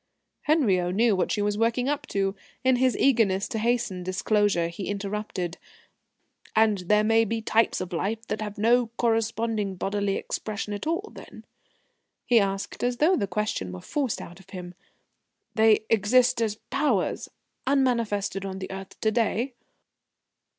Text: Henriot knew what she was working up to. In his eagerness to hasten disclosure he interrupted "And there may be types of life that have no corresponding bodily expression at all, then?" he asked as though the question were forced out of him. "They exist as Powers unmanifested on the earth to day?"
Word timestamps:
Henriot 0.47 0.95
knew 0.95 1.15
what 1.15 1.31
she 1.31 1.43
was 1.43 1.59
working 1.59 1.87
up 1.87 2.07
to. 2.07 2.35
In 2.63 2.77
his 2.77 2.97
eagerness 2.97 3.47
to 3.49 3.59
hasten 3.59 4.01
disclosure 4.01 4.67
he 4.67 4.87
interrupted 4.87 5.59
"And 6.55 6.79
there 6.79 7.03
may 7.03 7.23
be 7.23 7.39
types 7.39 7.79
of 7.79 7.93
life 7.93 8.25
that 8.25 8.41
have 8.41 8.57
no 8.57 8.87
corresponding 8.97 9.75
bodily 9.75 10.15
expression 10.15 10.73
at 10.73 10.87
all, 10.87 11.11
then?" 11.13 11.45
he 12.25 12.39
asked 12.39 12.83
as 12.83 12.97
though 12.97 13.15
the 13.15 13.27
question 13.27 13.71
were 13.71 13.79
forced 13.79 14.21
out 14.21 14.39
of 14.39 14.49
him. 14.49 14.73
"They 15.53 15.85
exist 15.87 16.41
as 16.41 16.55
Powers 16.71 17.29
unmanifested 17.67 18.43
on 18.43 18.57
the 18.57 18.71
earth 18.71 18.99
to 19.01 19.11
day?" 19.11 19.53